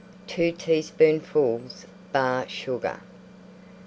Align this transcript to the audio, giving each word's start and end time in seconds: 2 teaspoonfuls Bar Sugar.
2 0.25 0.53
teaspoonfuls 0.53 1.85
Bar 2.11 2.49
Sugar. 2.49 3.01